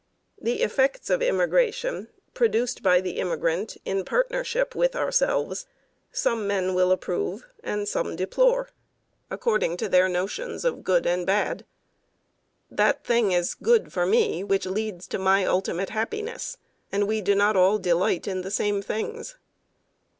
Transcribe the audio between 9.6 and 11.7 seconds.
to their notions of good and bad.